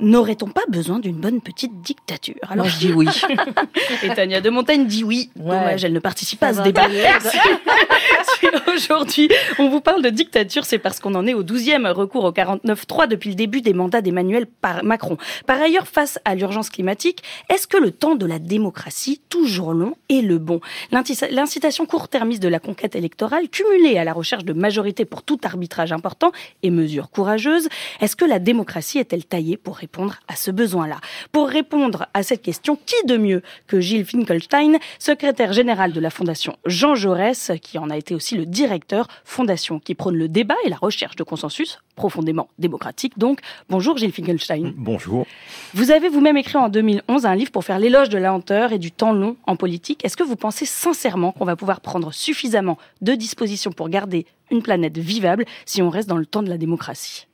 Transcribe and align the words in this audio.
N'aurait-on 0.00 0.46
pas 0.46 0.62
besoin 0.68 1.00
d'une 1.00 1.16
bonne 1.16 1.40
petite 1.40 1.80
dictature 1.80 2.36
Alors 2.48 2.66
je 2.66 2.78
dis 2.78 2.92
oui. 2.92 3.08
Et 4.04 4.08
Tania 4.14 4.40
de 4.40 4.48
Montaigne 4.48 4.86
dit 4.86 5.02
oui. 5.02 5.30
Dommage, 5.34 5.84
elle 5.84 5.92
ne 5.92 5.98
participe 5.98 6.38
pas 6.38 6.48
à 6.48 6.54
ce 6.54 6.62
débat. 6.62 6.86
si 8.38 8.46
aujourd'hui 8.72 9.28
on 9.58 9.68
vous 9.68 9.80
parle 9.80 10.02
de 10.02 10.10
dictature, 10.10 10.64
c'est 10.64 10.78
parce 10.78 11.00
qu'on 11.00 11.16
en 11.16 11.26
est 11.26 11.34
au 11.34 11.42
12e 11.42 11.90
recours 11.90 12.24
au 12.24 12.30
49-3 12.30 13.08
depuis 13.08 13.30
le 13.30 13.34
début 13.34 13.60
des 13.60 13.72
mandats 13.72 14.00
d'Emmanuel 14.00 14.46
Macron. 14.84 15.16
Par 15.46 15.60
ailleurs, 15.60 15.88
face 15.88 16.20
à 16.24 16.36
l'urgence 16.36 16.70
climatique, 16.70 17.24
est-ce 17.48 17.66
que 17.66 17.76
le 17.76 17.90
temps 17.90 18.14
de 18.14 18.26
la 18.26 18.38
démocratie, 18.38 19.20
toujours 19.28 19.72
long, 19.72 19.96
est 20.08 20.22
le 20.22 20.38
bon? 20.38 20.60
L'incitation 20.92 21.86
court-termiste 21.86 22.42
de 22.42 22.48
la 22.48 22.60
conquête 22.60 22.94
électorale, 22.94 23.48
cumulée 23.48 23.98
à 23.98 24.04
la 24.04 24.12
recherche 24.12 24.44
de 24.44 24.52
majorité 24.52 25.04
pour 25.04 25.24
tout 25.24 25.40
arbitrage 25.42 25.92
important 25.92 26.30
et 26.62 26.70
mesures 26.70 27.10
courageuses, 27.10 27.68
est-ce 28.00 28.14
que 28.14 28.24
la 28.24 28.38
démocratie 28.38 28.98
est-elle 28.98 29.24
taillée 29.24 29.56
pour 29.56 29.74
répondre? 29.74 29.87
À 30.28 30.36
ce 30.36 30.50
besoin-là. 30.50 31.00
Pour 31.32 31.48
répondre 31.48 32.06
à 32.14 32.22
cette 32.22 32.42
question, 32.42 32.76
qui 32.86 32.94
de 33.06 33.16
mieux 33.16 33.42
que 33.66 33.80
Gilles 33.80 34.04
Finkelstein, 34.04 34.78
secrétaire 34.98 35.52
général 35.52 35.92
de 35.92 36.00
la 36.00 36.10
Fondation 36.10 36.56
Jean 36.66 36.94
Jaurès, 36.94 37.52
qui 37.62 37.78
en 37.78 37.90
a 37.90 37.96
été 37.96 38.14
aussi 38.14 38.36
le 38.36 38.46
directeur, 38.46 39.08
fondation 39.24 39.78
qui 39.78 39.94
prône 39.94 40.16
le 40.16 40.28
débat 40.28 40.56
et 40.64 40.68
la 40.68 40.76
recherche 40.76 41.16
de 41.16 41.24
consensus 41.24 41.78
profondément 41.96 42.48
démocratique. 42.58 43.18
Donc, 43.18 43.40
bonjour 43.68 43.96
Gilles 43.96 44.12
Finkelstein. 44.12 44.72
Bonjour. 44.76 45.26
Vous 45.74 45.90
avez 45.90 46.08
vous-même 46.08 46.36
écrit 46.36 46.56
en 46.56 46.68
2011 46.68 47.26
un 47.26 47.34
livre 47.34 47.50
pour 47.50 47.64
faire 47.64 47.78
l'éloge 47.78 48.08
de 48.08 48.18
la 48.18 48.28
lenteur 48.28 48.72
et 48.72 48.78
du 48.78 48.92
temps 48.92 49.12
long 49.12 49.36
en 49.46 49.56
politique. 49.56 50.04
Est-ce 50.04 50.16
que 50.16 50.22
vous 50.22 50.36
pensez 50.36 50.64
sincèrement 50.64 51.32
qu'on 51.32 51.44
va 51.44 51.56
pouvoir 51.56 51.80
prendre 51.80 52.12
suffisamment 52.12 52.78
de 53.00 53.14
dispositions 53.14 53.72
pour 53.72 53.88
garder 53.88 54.26
une 54.50 54.62
planète 54.62 54.96
vivable 54.96 55.44
si 55.66 55.82
on 55.82 55.90
reste 55.90 56.08
dans 56.08 56.16
le 56.16 56.26
temps 56.26 56.42
de 56.42 56.50
la 56.50 56.58
démocratie? 56.58 57.26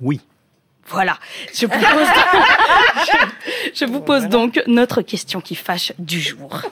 Oui. 0.00 0.20
Voilà. 0.88 1.18
Je, 1.52 1.66
vous 3.86 4.00
pose 4.00 4.28
donc 4.28 4.62
notre 4.66 5.02
question 5.02 5.40
qui 5.40 5.54
fâche 5.54 5.92
du 5.98 6.20
jour. 6.20 6.62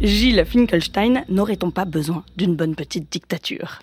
Gilles 0.00 0.44
Finkelstein, 0.46 1.24
n'aurait-on 1.28 1.70
pas 1.70 1.84
besoin 1.84 2.22
d'une 2.36 2.54
bonne 2.54 2.74
petite 2.74 3.10
dictature? 3.10 3.80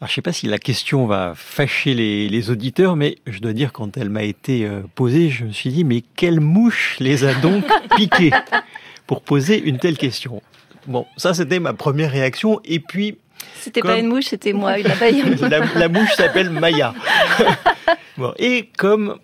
Alors, 0.00 0.08
je 0.08 0.12
ne 0.12 0.14
sais 0.16 0.22
pas 0.22 0.32
si 0.32 0.48
la 0.48 0.58
question 0.58 1.06
va 1.06 1.34
fâcher 1.36 1.94
les, 1.94 2.50
auditeurs, 2.50 2.96
mais 2.96 3.16
je 3.26 3.38
dois 3.38 3.52
dire, 3.52 3.72
quand 3.72 3.96
elle 3.96 4.10
m'a 4.10 4.24
été 4.24 4.66
euh, 4.66 4.82
posée, 4.96 5.30
je 5.30 5.44
me 5.44 5.52
suis 5.52 5.70
dit, 5.70 5.84
mais 5.84 6.02
quelle 6.16 6.40
mouche 6.40 6.96
les 6.98 7.24
a 7.24 7.32
donc 7.34 7.64
piquées 7.96 8.32
pour 9.06 9.22
poser 9.22 9.62
une 9.62 9.78
telle 9.78 9.96
question? 9.96 10.42
Bon, 10.88 11.06
ça 11.16 11.32
c'était 11.32 11.60
ma 11.60 11.72
première 11.72 12.10
réaction. 12.10 12.60
Et 12.64 12.80
puis, 12.80 13.16
c'était 13.60 13.80
pas 13.80 13.98
une 13.98 14.08
mouche, 14.08 14.26
c'était 14.26 14.52
moi, 14.52 14.78
une 14.78 14.86
abeille. 14.86 15.22
la, 15.76 15.88
mouche 15.88 16.12
s'appelle 16.16 16.50
Maya. 16.50 16.94
et 18.38 18.68
comme 18.76 19.18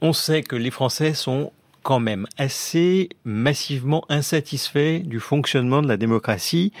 on 0.00 0.12
sait 0.12 0.42
que 0.42 0.56
les 0.56 0.70
Français 0.70 1.14
sont 1.14 1.52
quand 1.82 2.00
même 2.00 2.26
assez 2.36 3.08
massivement 3.24 4.04
insatisfaits 4.08 5.00
du 5.04 5.20
fonctionnement 5.20 5.82
de 5.82 5.88
la 5.88 5.96
démocratie, 5.96 6.72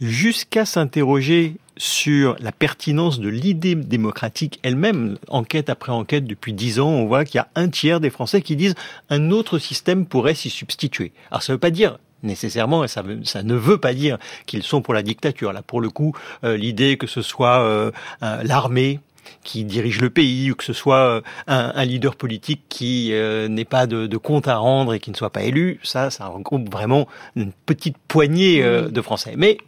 jusqu'à 0.00 0.64
s'interroger 0.64 1.56
sur 1.76 2.36
la 2.40 2.52
pertinence 2.52 3.20
de 3.20 3.28
l'idée 3.28 3.74
démocratique 3.74 4.58
elle-même. 4.62 5.16
Enquête 5.28 5.70
après 5.70 5.92
enquête, 5.92 6.26
depuis 6.26 6.52
dix 6.52 6.78
ans, 6.78 6.90
on 6.90 7.06
voit 7.06 7.24
qu'il 7.24 7.36
y 7.36 7.40
a 7.40 7.48
un 7.54 7.68
tiers 7.68 8.00
des 8.00 8.10
Français 8.10 8.42
qui 8.42 8.56
disent 8.56 8.74
un 9.08 9.30
autre 9.30 9.58
système 9.58 10.04
pourrait 10.04 10.34
s'y 10.34 10.50
substituer. 10.50 11.12
Alors 11.30 11.42
ça 11.42 11.52
ne 11.52 11.56
veut 11.56 11.60
pas 11.60 11.70
dire 11.70 11.98
nécessairement, 12.22 12.84
et 12.84 12.88
ça, 12.88 13.02
ça, 13.24 13.42
ne 13.42 13.54
veut 13.54 13.78
pas 13.78 13.94
dire 13.94 14.18
qu'ils 14.46 14.62
sont 14.62 14.82
pour 14.82 14.94
la 14.94 15.02
dictature. 15.02 15.52
Là, 15.52 15.62
pour 15.62 15.80
le 15.80 15.90
coup, 15.90 16.14
euh, 16.44 16.56
l'idée 16.56 16.96
que 16.96 17.06
ce 17.06 17.22
soit 17.22 17.60
euh, 17.60 17.90
l'armée 18.20 19.00
qui 19.44 19.64
dirige 19.64 20.00
le 20.00 20.10
pays 20.10 20.50
ou 20.50 20.54
que 20.54 20.64
ce 20.64 20.72
soit 20.72 20.96
euh, 20.96 21.20
un, 21.46 21.84
leader 21.84 22.16
politique 22.16 22.62
qui 22.68 23.12
n'ait 23.48 23.64
pas 23.64 23.86
de, 23.86 24.06
de, 24.06 24.16
compte 24.16 24.48
à 24.48 24.56
rendre 24.56 24.94
et 24.94 25.00
qui 25.00 25.10
ne 25.10 25.16
soit 25.16 25.30
pas 25.30 25.42
élu, 25.42 25.78
ça, 25.82 26.10
ça 26.10 26.26
regroupe 26.26 26.70
vraiment 26.70 27.06
une 27.36 27.52
petite 27.52 27.96
poignée 28.08 28.62
de 28.62 29.02
Français. 29.02 29.34
Mais 29.36 29.58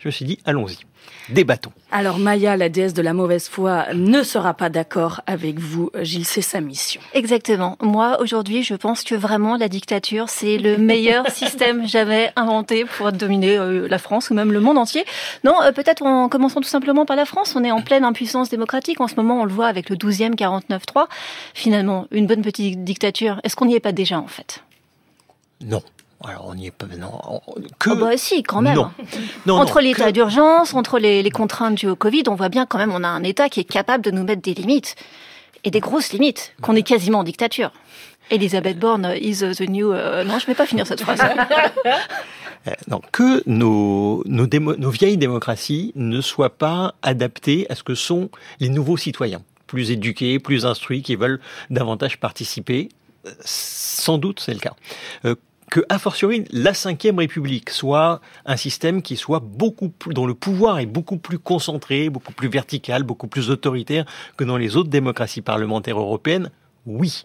je 0.00 0.08
me 0.08 0.10
suis 0.10 0.24
dit, 0.24 0.38
allons-y. 0.46 0.78
Débattons. 1.28 1.72
Alors 1.92 2.18
Maya, 2.18 2.56
la 2.56 2.68
déesse 2.68 2.94
de 2.94 3.02
la 3.02 3.12
mauvaise 3.12 3.48
foi, 3.48 3.86
ne 3.94 4.22
sera 4.22 4.54
pas 4.54 4.68
d'accord 4.68 5.20
avec 5.26 5.58
vous, 5.58 5.90
Gilles, 6.00 6.24
c'est 6.24 6.42
sa 6.42 6.60
mission. 6.60 7.00
Exactement. 7.14 7.76
Moi, 7.80 8.20
aujourd'hui, 8.20 8.62
je 8.62 8.74
pense 8.74 9.04
que 9.04 9.14
vraiment 9.14 9.56
la 9.56 9.68
dictature, 9.68 10.28
c'est 10.28 10.58
le 10.58 10.78
meilleur 10.78 11.28
système 11.30 11.86
jamais 11.86 12.32
inventé 12.34 12.84
pour 12.84 13.12
dominer 13.12 13.58
euh, 13.58 13.86
la 13.88 13.98
France 13.98 14.30
ou 14.30 14.34
même 14.34 14.52
le 14.52 14.60
monde 14.60 14.78
entier. 14.78 15.04
Non, 15.44 15.60
euh, 15.62 15.72
peut-être 15.72 16.02
en 16.02 16.28
commençant 16.28 16.60
tout 16.60 16.68
simplement 16.68 17.04
par 17.06 17.16
la 17.16 17.26
France. 17.26 17.54
On 17.54 17.62
est 17.62 17.70
en 17.70 17.82
pleine 17.82 18.04
impuissance 18.04 18.48
démocratique. 18.48 19.00
En 19.00 19.08
ce 19.08 19.16
moment, 19.16 19.42
on 19.42 19.44
le 19.44 19.52
voit 19.52 19.66
avec 19.66 19.90
le 19.90 19.96
12e 19.96 20.34
49-3. 20.34 21.06
Finalement, 21.54 22.06
une 22.10 22.26
bonne 22.26 22.42
petite 22.42 22.82
dictature, 22.82 23.40
est-ce 23.44 23.54
qu'on 23.54 23.66
n'y 23.66 23.74
est 23.74 23.80
pas 23.80 23.92
déjà 23.92 24.18
en 24.18 24.28
fait? 24.28 24.64
Non. 25.60 25.82
Alors 26.22 26.46
on 26.46 26.54
n'y 26.54 26.66
est 26.66 26.70
pas 26.70 26.86
non. 26.98 27.40
Que... 27.78 27.90
Oh 27.90 27.96
bah 27.96 28.16
si, 28.16 28.42
quand 28.42 28.60
même. 28.60 28.76
Non. 29.46 29.54
entre 29.54 29.80
l'état 29.80 30.12
d'urgence, 30.12 30.74
entre 30.74 30.98
les, 30.98 31.28
contraintes 31.30 31.76
dues 31.76 31.88
au 31.88 31.96
Covid, 31.96 32.24
on 32.28 32.34
voit 32.34 32.50
bien 32.50 32.66
quand 32.66 32.78
même 32.78 32.92
on 32.92 33.02
a 33.02 33.08
un 33.08 33.22
État 33.22 33.48
qui 33.48 33.60
est 33.60 33.64
capable 33.64 34.04
de 34.04 34.10
nous 34.10 34.24
mettre 34.24 34.42
des 34.42 34.54
limites 34.54 34.96
et 35.64 35.70
des 35.70 35.80
grosses 35.80 36.12
limites, 36.12 36.54
qu'on 36.62 36.74
est 36.76 36.82
quasiment 36.82 37.20
en 37.20 37.24
dictature. 37.24 37.70
Elisabeth 38.30 38.78
Borne 38.78 39.14
is 39.20 39.38
the 39.38 39.68
new. 39.68 39.92
Euh, 39.92 40.24
non, 40.24 40.38
je 40.38 40.44
ne 40.44 40.46
vais 40.48 40.54
pas 40.54 40.66
finir 40.66 40.86
cette 40.86 41.00
phrase. 41.00 41.20
Euh, 42.68 42.72
non, 42.88 43.00
que 43.10 43.42
nos, 43.46 44.22
nos, 44.26 44.46
nos 44.46 44.90
vieilles 44.90 45.16
démocraties 45.16 45.92
ne 45.94 46.20
soient 46.20 46.58
pas 46.58 46.94
adaptées 47.00 47.64
à 47.70 47.74
ce 47.74 47.82
que 47.82 47.94
sont 47.94 48.28
les 48.58 48.68
nouveaux 48.68 48.98
citoyens, 48.98 49.40
plus 49.66 49.90
éduqués, 49.90 50.38
plus 50.38 50.66
instruits, 50.66 51.00
qui 51.00 51.16
veulent 51.16 51.40
davantage 51.70 52.20
participer. 52.20 52.90
Euh, 53.24 53.30
sans 53.40 54.18
doute, 54.18 54.40
c'est 54.40 54.52
le 54.52 54.60
cas 54.60 54.74
que, 55.70 55.80
a 55.88 55.98
fortiori, 55.98 56.44
la 56.50 56.72
Ve 56.72 57.16
République 57.16 57.70
soit 57.70 58.20
un 58.44 58.56
système 58.56 59.02
qui 59.02 59.16
soit 59.16 59.40
beaucoup 59.40 59.88
plus, 59.88 60.12
dont 60.12 60.26
le 60.26 60.34
pouvoir 60.34 60.80
est 60.80 60.86
beaucoup 60.86 61.16
plus 61.16 61.38
concentré, 61.38 62.10
beaucoup 62.10 62.32
plus 62.32 62.48
vertical, 62.48 63.04
beaucoup 63.04 63.28
plus 63.28 63.50
autoritaire 63.50 64.04
que 64.36 64.44
dans 64.44 64.56
les 64.56 64.76
autres 64.76 64.90
démocraties 64.90 65.42
parlementaires 65.42 65.98
européennes, 65.98 66.50
oui. 66.86 67.24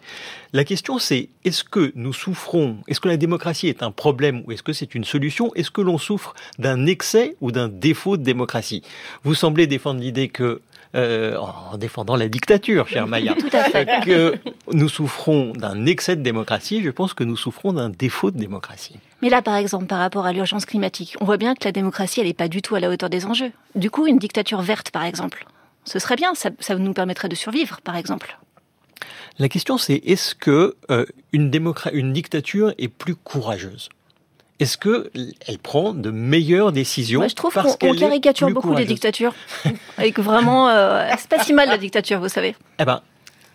La 0.53 0.63
question 0.63 0.99
c'est 0.99 1.29
est-ce 1.43 1.63
que 1.63 1.91
nous 1.95 2.13
souffrons, 2.13 2.77
est-ce 2.87 2.99
que 2.99 3.07
la 3.07 3.17
démocratie 3.17 3.67
est 3.67 3.83
un 3.83 3.91
problème 3.91 4.43
ou 4.45 4.51
est-ce 4.51 4.63
que 4.63 4.73
c'est 4.73 4.93
une 4.95 5.05
solution? 5.05 5.53
Est-ce 5.55 5.71
que 5.71 5.81
l'on 5.81 5.97
souffre 5.97 6.35
d'un 6.59 6.85
excès 6.85 7.35
ou 7.41 7.51
d'un 7.51 7.69
défaut 7.69 8.17
de 8.17 8.23
démocratie? 8.23 8.83
Vous 9.23 9.33
semblez 9.33 9.65
défendre 9.65 10.01
l'idée 10.01 10.27
que 10.27 10.61
euh, 10.95 11.37
en 11.37 11.77
défendant 11.77 12.15
la 12.15 12.29
dictature, 12.29 12.87
cher 12.87 13.07
Maya, 13.07 13.35
que 14.05 14.35
nous 14.71 14.87
souffrons 14.87 15.51
d'un 15.51 15.85
excès 15.85 16.15
de 16.15 16.21
démocratie, 16.21 16.81
je 16.81 16.89
pense 16.89 17.13
que 17.13 17.23
nous 17.23 17.35
souffrons 17.35 17.73
d'un 17.73 17.89
défaut 17.89 18.31
de 18.31 18.37
démocratie. 18.37 18.95
Mais 19.21 19.29
là, 19.29 19.41
par 19.41 19.55
exemple, 19.55 19.87
par 19.87 19.99
rapport 19.99 20.25
à 20.25 20.31
l'urgence 20.31 20.65
climatique, 20.65 21.17
on 21.19 21.25
voit 21.25 21.37
bien 21.37 21.53
que 21.53 21.65
la 21.65 21.71
démocratie, 21.71 22.21
elle 22.21 22.27
n'est 22.27 22.33
pas 22.33 22.47
du 22.47 22.61
tout 22.61 22.75
à 22.75 22.79
la 22.79 22.89
hauteur 22.89 23.09
des 23.09 23.25
enjeux. 23.25 23.51
Du 23.75 23.91
coup, 23.91 24.07
une 24.07 24.19
dictature 24.19 24.61
verte, 24.61 24.91
par 24.91 25.03
exemple, 25.03 25.45
ce 25.83 25.99
serait 25.99 26.15
bien, 26.15 26.33
ça, 26.33 26.49
nous 26.75 26.93
permettrait 26.93 27.29
de 27.29 27.35
survivre, 27.35 27.81
par 27.81 27.95
exemple. 27.95 28.37
La 29.37 29.49
question, 29.49 29.77
c'est 29.77 29.95
est-ce 29.95 30.33
que 30.33 30.75
euh, 30.89 31.05
une, 31.33 31.51
une 31.93 32.13
dictature 32.13 32.73
est 32.77 32.87
plus 32.87 33.15
courageuse? 33.15 33.89
Est-ce 34.59 34.77
que 34.77 35.11
elle 35.47 35.59
prend 35.59 35.93
de 35.93 36.11
meilleures 36.11 36.71
décisions 36.71 37.19
Moi, 37.19 37.27
Je 37.27 37.35
trouve 37.35 37.53
qu'on 37.53 37.93
caricature 37.95 38.49
beaucoup 38.51 38.73
les 38.73 38.85
dictatures, 38.85 39.33
et 40.01 40.11
que 40.11 40.21
vraiment, 40.21 40.69
euh, 40.69 41.09
c'est 41.17 41.29
pas 41.29 41.43
si 41.43 41.53
mal 41.53 41.67
la 41.67 41.77
dictature, 41.77 42.19
vous 42.19 42.29
savez. 42.29 42.55
Eh 42.79 42.85
ben, 42.85 43.01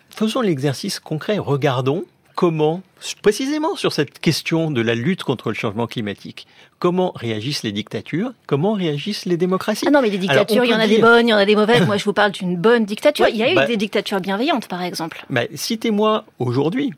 faisons 0.09 0.41
l'exercice 0.41 0.99
concret. 0.99 1.37
Regardons 1.39 2.05
comment, 2.35 2.81
précisément 3.21 3.75
sur 3.75 3.93
cette 3.93 4.19
question 4.19 4.71
de 4.71 4.81
la 4.81 4.95
lutte 4.95 5.23
contre 5.23 5.49
le 5.49 5.55
changement 5.55 5.87
climatique, 5.87 6.47
comment 6.79 7.11
réagissent 7.15 7.63
les 7.63 7.71
dictatures, 7.71 8.33
comment 8.47 8.73
réagissent 8.73 9.25
les 9.25 9.37
démocraties. 9.37 9.85
Ah 9.87 9.91
non, 9.91 10.01
mais 10.01 10.09
les 10.09 10.17
dictatures, 10.17 10.63
il 10.65 10.71
y 10.71 10.73
en 10.73 10.79
a 10.79 10.87
des 10.87 10.99
bonnes, 10.99 11.27
il 11.27 11.31
y 11.31 11.33
en 11.33 11.37
a 11.37 11.45
des 11.45 11.55
mauvaises. 11.55 11.85
Moi, 11.85 11.97
je 11.97 12.05
vous 12.05 12.13
parle 12.13 12.31
d'une 12.31 12.57
bonne 12.57 12.85
dictature. 12.85 13.27
il 13.29 13.37
y 13.37 13.43
a 13.43 13.51
eu 13.51 13.55
bah 13.55 13.65
des 13.65 13.77
dictatures 13.77 14.19
bienveillantes, 14.19 14.67
par 14.67 14.81
exemple. 14.81 15.25
Bah, 15.29 15.41
Citez-moi 15.53 16.25
aujourd'hui 16.39 16.93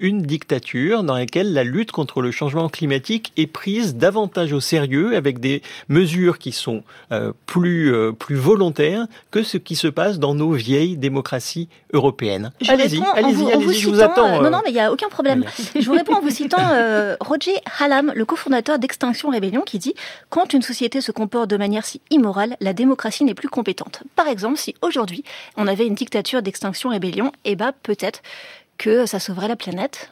une 0.00 0.22
dictature 0.22 1.02
dans 1.02 1.14
laquelle 1.14 1.52
la 1.52 1.64
lutte 1.64 1.92
contre 1.92 2.20
le 2.20 2.30
changement 2.30 2.68
climatique 2.68 3.32
est 3.36 3.46
prise 3.46 3.96
davantage 3.96 4.52
au 4.52 4.60
sérieux 4.60 5.16
avec 5.16 5.40
des 5.40 5.62
mesures 5.88 6.38
qui 6.38 6.52
sont 6.52 6.82
euh, 7.12 7.32
plus 7.46 7.92
euh, 7.92 8.12
plus 8.12 8.36
volontaires 8.36 9.06
que 9.30 9.42
ce 9.42 9.56
qui 9.56 9.76
se 9.76 9.88
passe 9.88 10.18
dans 10.18 10.34
nos 10.34 10.52
vieilles 10.52 10.96
démocraties 10.96 11.68
européennes. 11.92 12.52
Allez-y, 12.68 13.02
allez-y, 13.14 13.52
allez 13.52 13.72
je 13.72 13.88
vous 13.88 14.00
attends. 14.00 14.40
Euh, 14.40 14.42
non, 14.42 14.50
non, 14.50 14.60
mais 14.64 14.70
il 14.70 14.74
n'y 14.74 14.80
a 14.80 14.92
aucun 14.92 15.08
problème. 15.08 15.44
je 15.78 15.84
vous 15.86 15.94
réponds 15.94 16.14
en 16.14 16.20
vous 16.20 16.30
citant 16.30 16.56
Roger 17.20 17.54
Hallam, 17.78 18.12
le 18.14 18.24
cofondateur 18.24 18.78
d'Extinction 18.78 19.30
Rébellion, 19.30 19.62
qui 19.62 19.78
dit 19.78 19.94
quand 20.30 20.52
une 20.52 20.62
société 20.62 21.00
se 21.00 21.12
comporte 21.12 21.50
de 21.50 21.56
manière 21.56 21.84
si 21.84 22.00
immorale, 22.10 22.56
la 22.60 22.72
démocratie 22.72 23.24
n'est 23.24 23.34
plus 23.34 23.48
compétente. 23.48 24.02
Par 24.14 24.28
exemple, 24.28 24.58
si 24.58 24.74
aujourd'hui 24.82 25.24
on 25.56 25.66
avait 25.66 25.86
une 25.86 25.94
dictature 25.94 26.42
d'Extinction 26.42 26.90
Rébellion, 26.90 27.32
eh 27.44 27.56
ben 27.56 27.72
peut-être 27.82 28.22
que 28.78 29.06
ça 29.06 29.18
sauverait 29.18 29.48
la 29.48 29.56
planète 29.56 30.10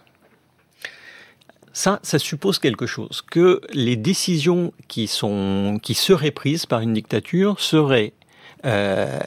ça, 1.76 1.98
ça 2.04 2.20
suppose 2.20 2.60
quelque 2.60 2.86
chose, 2.86 3.20
que 3.28 3.60
les 3.72 3.96
décisions 3.96 4.72
qui 4.86 5.08
sont, 5.08 5.80
qui 5.82 5.94
seraient 5.94 6.30
prises 6.30 6.66
par 6.66 6.80
une 6.80 6.94
dictature 6.94 7.58
seraient 7.58 8.12
euh, 8.64 9.18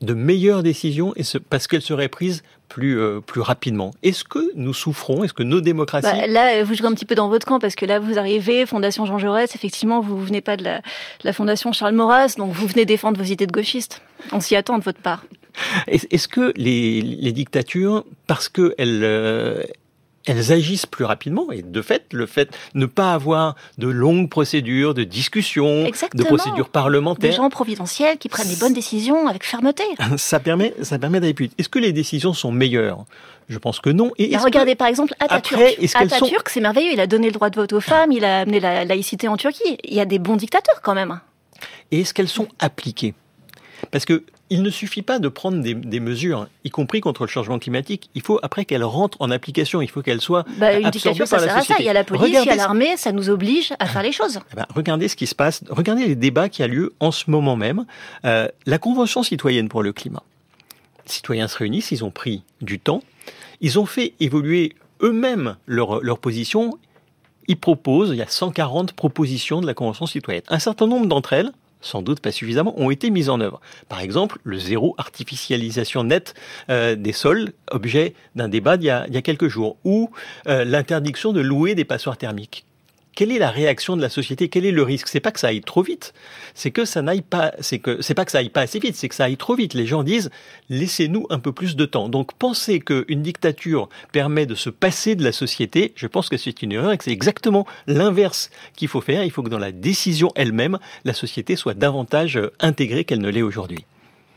de 0.00 0.12
meilleures 0.12 0.64
décisions 0.64 1.14
et 1.14 1.22
parce 1.48 1.68
qu'elles 1.68 1.82
seraient 1.82 2.08
prises 2.08 2.42
plus, 2.68 2.98
euh, 2.98 3.20
plus 3.20 3.40
rapidement. 3.40 3.92
Est-ce 4.02 4.24
que 4.24 4.50
nous 4.56 4.74
souffrons? 4.74 5.22
Est-ce 5.22 5.34
que 5.34 5.44
nos 5.44 5.60
démocraties... 5.60 6.08
Bah, 6.10 6.26
là, 6.26 6.64
vous 6.64 6.74
jouez 6.74 6.86
un 6.86 6.94
petit 6.94 7.04
peu 7.04 7.14
dans 7.14 7.28
votre 7.28 7.46
camp 7.46 7.60
parce 7.60 7.76
que 7.76 7.86
là, 7.86 8.00
vous 8.00 8.18
arrivez, 8.18 8.66
Fondation 8.66 9.06
Jean 9.06 9.18
Jaurès, 9.18 9.54
effectivement, 9.54 10.00
vous 10.00 10.18
venez 10.18 10.40
pas 10.40 10.56
de 10.56 10.64
la, 10.64 11.32
Fondation 11.32 11.72
Charles 11.72 11.94
Maurras, 11.94 12.34
donc 12.38 12.52
vous 12.52 12.66
venez 12.66 12.86
défendre 12.86 13.18
vos 13.18 13.30
idées 13.30 13.46
de 13.46 13.52
gauchistes. 13.52 14.02
On 14.32 14.40
s'y 14.40 14.56
attend 14.56 14.78
de 14.78 14.84
votre 14.84 15.00
part. 15.00 15.24
Est-ce 15.86 16.28
que 16.28 16.52
les, 16.56 17.02
les 17.02 17.32
dictatures, 17.32 18.04
parce 18.26 18.48
qu'elles 18.48 18.74
euh, 19.04 19.62
elles 20.26 20.52
agissent 20.52 20.86
plus 20.86 21.04
rapidement 21.04 21.50
et 21.50 21.62
de 21.62 21.82
fait, 21.82 22.04
le 22.12 22.26
fait 22.26 22.50
de 22.74 22.80
ne 22.80 22.86
pas 22.86 23.12
avoir 23.12 23.56
de 23.78 23.88
longues 23.88 24.28
procédures, 24.28 24.94
de 24.94 25.04
discussions, 25.04 25.84
de 26.14 26.24
procédures 26.24 26.68
parlementaires, 26.68 27.30
des 27.30 27.36
gens 27.36 27.50
providentiels 27.50 28.18
qui 28.18 28.28
prennent 28.28 28.48
les 28.48 28.56
bonnes 28.56 28.72
décisions 28.72 29.26
avec 29.26 29.44
fermeté. 29.44 29.82
Ça 30.16 30.40
permet, 30.40 30.74
ça 30.82 30.98
permet 30.98 31.20
d'aller 31.20 31.34
plus 31.34 31.46
vite. 31.46 31.54
Est-ce 31.58 31.68
que 31.68 31.78
les 31.78 31.92
décisions 31.92 32.32
sont 32.32 32.52
meilleures? 32.52 33.04
Je 33.48 33.58
pense 33.58 33.80
que 33.80 33.90
non. 33.90 34.12
Et, 34.18 34.36
regardez 34.36 34.74
par 34.76 34.86
exemple 34.86 35.14
Atatürk. 35.18 35.60
Atatürk, 35.94 36.48
c'est 36.48 36.60
merveilleux. 36.60 36.92
Il 36.92 37.00
a 37.00 37.06
donné 37.06 37.26
le 37.26 37.32
droit 37.32 37.50
de 37.50 37.56
vote 37.56 37.72
aux 37.72 37.80
femmes, 37.80 38.12
il 38.12 38.24
a 38.24 38.40
amené 38.40 38.60
la 38.60 38.84
laïcité 38.84 39.28
en 39.28 39.36
Turquie. 39.36 39.78
Il 39.84 39.94
y 39.94 40.00
a 40.00 40.04
des 40.04 40.18
bons 40.18 40.36
dictateurs 40.36 40.80
quand 40.82 40.94
même. 40.94 41.20
Et 41.90 42.00
est-ce 42.00 42.14
qu'elles 42.14 42.28
sont 42.28 42.48
appliquées? 42.60 43.14
Parce 43.90 44.04
que 44.04 44.22
il 44.52 44.62
ne 44.62 44.68
suffit 44.68 45.00
pas 45.00 45.18
de 45.18 45.28
prendre 45.28 45.62
des, 45.62 46.00
mesures, 46.00 46.46
y 46.62 46.68
compris 46.68 47.00
contre 47.00 47.22
le 47.22 47.28
changement 47.28 47.58
climatique. 47.58 48.10
Il 48.14 48.20
faut 48.20 48.38
après 48.42 48.66
qu'elles 48.66 48.84
rentrent 48.84 49.16
en 49.20 49.30
application. 49.30 49.80
Il 49.80 49.88
faut 49.88 50.02
qu'elles 50.02 50.20
soient 50.20 50.44
bah, 50.58 50.78
une 50.78 50.90
dictature, 50.90 51.26
ça 51.26 51.38
sert 51.38 51.56
À 51.56 51.62
ça. 51.62 51.76
Il 51.78 51.86
y 51.86 51.88
a 51.88 51.94
la 51.94 52.04
police, 52.04 52.28
il 52.28 52.44
y 52.44 52.50
a 52.50 52.54
l'armée, 52.54 52.98
ça 52.98 53.12
nous 53.12 53.30
oblige 53.30 53.72
à 53.78 53.86
faire 53.86 54.02
les 54.02 54.12
choses. 54.12 54.40
Eh 54.52 54.56
ben, 54.56 54.66
regardez 54.74 55.08
ce 55.08 55.16
qui 55.16 55.26
se 55.26 55.34
passe. 55.34 55.64
Regardez 55.70 56.06
les 56.06 56.16
débats 56.16 56.50
qui 56.50 56.62
a 56.62 56.66
lieu 56.66 56.92
en 57.00 57.12
ce 57.12 57.30
moment 57.30 57.56
même. 57.56 57.86
Euh, 58.26 58.46
la 58.66 58.76
Convention 58.76 59.22
citoyenne 59.22 59.70
pour 59.70 59.82
le 59.82 59.94
climat. 59.94 60.22
Les 61.06 61.12
citoyens 61.12 61.48
se 61.48 61.56
réunissent, 61.56 61.90
ils 61.90 62.04
ont 62.04 62.10
pris 62.10 62.42
du 62.60 62.78
temps, 62.78 63.02
ils 63.62 63.78
ont 63.78 63.86
fait 63.86 64.12
évoluer 64.20 64.74
eux-mêmes 65.00 65.56
leur, 65.66 66.02
leur 66.02 66.18
position. 66.18 66.78
Ils 67.48 67.56
proposent, 67.56 68.10
il 68.10 68.16
y 68.16 68.22
a 68.22 68.28
140 68.28 68.92
propositions 68.92 69.62
de 69.62 69.66
la 69.66 69.72
Convention 69.72 70.04
citoyenne. 70.04 70.44
Un 70.48 70.58
certain 70.58 70.86
nombre 70.86 71.06
d'entre 71.06 71.32
elles 71.32 71.52
sans 71.82 72.02
doute 72.02 72.20
pas 72.20 72.32
suffisamment, 72.32 72.78
ont 72.80 72.90
été 72.90 73.10
mises 73.10 73.28
en 73.28 73.40
œuvre. 73.40 73.60
Par 73.88 74.00
exemple, 74.00 74.38
le 74.44 74.58
zéro 74.58 74.94
artificialisation 74.98 76.04
nette 76.04 76.34
euh, 76.70 76.94
des 76.94 77.12
sols, 77.12 77.52
objet 77.70 78.14
d'un 78.34 78.48
débat 78.48 78.76
il 78.76 78.84
y, 78.84 78.90
a, 78.90 79.06
quelques 79.22 79.48
jours, 79.48 79.76
ou 79.84 80.10
euh, 80.46 80.64
l'interdiction 80.64 81.32
de 81.32 81.40
louer 81.40 81.74
des 81.74 81.84
passoires 81.84 82.16
thermiques 82.16 82.64
quelle 83.14 83.32
est 83.32 83.38
la 83.38 83.50
réaction 83.50 83.96
de 83.96 84.02
la 84.02 84.08
société? 84.08 84.48
Quel 84.48 84.64
est 84.64 84.72
le 84.72 84.82
risque? 84.82 85.08
C'est 85.08 85.20
pas 85.20 85.32
que 85.32 85.40
ça 85.40 85.48
aille 85.48 85.60
trop 85.60 85.82
vite, 85.82 86.14
c'est 86.54 86.70
que 86.70 86.84
ça 86.84 87.02
n'aille 87.02 87.22
pas, 87.22 87.52
c'est 87.60 87.78
que 87.78 88.00
c'est 88.02 88.14
pas 88.14 88.24
que 88.24 88.30
ça 88.30 88.38
aille 88.38 88.48
pas 88.48 88.62
assez 88.62 88.78
vite, 88.78 88.96
c'est 88.96 89.08
que 89.08 89.14
ça 89.14 89.24
aille 89.24 89.36
trop 89.36 89.54
vite. 89.54 89.74
Les 89.74 89.86
gens 89.86 90.02
disent 90.02 90.30
laissez-nous 90.70 91.26
un 91.30 91.38
peu 91.38 91.52
plus 91.52 91.76
de 91.76 91.84
temps. 91.84 92.08
Donc 92.08 92.34
penser 92.34 92.80
qu'une 92.80 93.22
dictature 93.22 93.88
permet 94.12 94.46
de 94.46 94.54
se 94.54 94.70
passer 94.70 95.14
de 95.14 95.24
la 95.24 95.32
société, 95.32 95.92
je 95.96 96.06
pense 96.06 96.28
que 96.28 96.36
c'est 96.36 96.62
une 96.62 96.72
erreur 96.72 96.92
et 96.92 96.98
que 96.98 97.04
c'est 97.04 97.10
exactement 97.10 97.66
l'inverse 97.86 98.50
qu'il 98.76 98.88
faut 98.88 99.00
faire. 99.00 99.24
Il 99.24 99.30
faut 99.30 99.42
que 99.42 99.50
dans 99.50 99.58
la 99.58 99.72
décision 99.72 100.30
elle-même, 100.34 100.78
la 101.04 101.12
société 101.12 101.56
soit 101.56 101.74
davantage 101.74 102.40
intégrée 102.60 103.04
qu'elle 103.04 103.20
ne 103.20 103.30
l'est 103.30 103.42
aujourd'hui. 103.42 103.84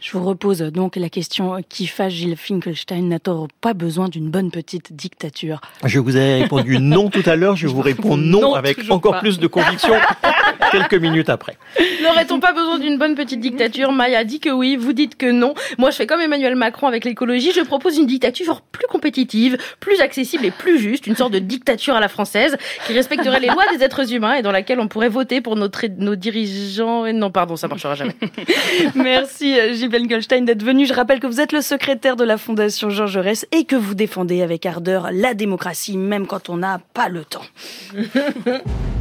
Je 0.02 0.12
vous 0.18 0.24
repose 0.24 0.60
donc 0.60 0.98
la 0.98 1.10
question 1.10 1.64
qui 1.68 1.88
fâche 1.88 2.14
Gilles 2.14 2.38
Finkelstein 2.38 3.02
n'a-t-on 3.08 3.48
pas 3.62 3.74
besoin 3.74 4.10
d'une 4.10 4.30
bonne 4.30 4.52
petite 4.52 4.94
dictature? 4.94 5.62
Je 5.84 6.00
vous 6.00 6.16
ai 6.18 6.42
répondu 6.42 6.78
non 6.80 7.10
tout 7.10 7.24
à 7.26 7.36
l'heure, 7.36 7.56
je 7.56 7.68
vous 7.68 7.82
réponds 7.82 8.18
non, 8.18 8.54
avec 8.54 8.78
encore 8.90 9.20
plus 9.20 9.40
de 9.40 9.48
conviction 9.48 9.94
quelques 10.72 10.96
minutes 10.96 11.30
après. 11.30 11.58
N'aurait-on 12.04 12.40
pas 12.40 12.54
besoin 12.54 12.78
d'une 12.78 12.98
bonne 12.98 13.16
petite 13.16 13.40
dictature? 13.40 13.92
Maya 13.92 14.24
dit 14.24 14.40
que 14.40 14.50
oui, 14.50 14.76
vous 14.76 14.94
dites 14.94 15.18
que 15.18 15.32
non. 15.32 15.54
Moi, 15.78 15.92
je 15.92 15.96
fais 15.96 16.08
comme 16.08 16.22
Emmanuel 16.22 16.56
Macron 16.56 16.88
avec 16.88 17.06
l'écologie, 17.06 17.52
je 17.52 17.62
propose 17.62 17.98
une 17.98 18.06
dictature 18.06 18.62
plus 18.62 18.88
compétitive, 18.88 19.58
plus 19.80 20.02
accessible 20.02 20.46
et 20.46 20.52
plus 20.52 20.78
juste, 20.78 21.08
une 21.08 21.16
sorte 21.16 21.32
de 21.32 21.40
dictature 21.40 21.96
à 21.96 22.00
la 22.00 22.10
française 22.10 22.58
qui 22.86 22.94
respecterait 22.94 23.40
les 23.40 23.48
lois 23.48 23.64
des 23.76 23.84
êtres 23.84 24.14
humains 24.14 24.36
et 24.36 24.42
dans 24.42 24.52
laquelle 24.52 24.80
on 24.80 24.88
pourrait 24.88 25.10
voter 25.10 25.42
pour 25.42 25.56
notre, 25.56 25.86
nos 25.98 26.16
dirigeants. 26.16 27.12
Non, 27.14 27.32
pardon, 27.32 27.56
ça 27.56 27.68
marchera 27.68 27.96
jamais. 27.96 28.16
Merci 28.96 29.56
Gilles 29.74 29.85
Goldstein 29.88 30.46
d'être 30.46 30.64
venu. 30.64 30.86
Je 30.86 30.94
rappelle 30.94 31.20
que 31.20 31.28
vous 31.28 31.42
êtes 31.42 31.52
le 31.52 31.62
secrétaire 31.62 32.16
de 32.16 32.24
la 32.24 32.38
Fondation 32.38 32.90
Georges 32.90 33.12
Jaurès 33.12 33.46
et 33.52 33.66
que 33.66 33.76
vous 33.76 33.96
défendez 33.96 34.42
avec 34.42 34.66
ardeur 34.66 35.10
la 35.12 35.34
démocratie, 35.34 35.98
même 35.98 36.28
quand 36.28 36.50
on 36.50 36.58
n'a 36.58 36.80
pas 36.94 37.10
le 37.10 37.24
temps. 37.24 37.46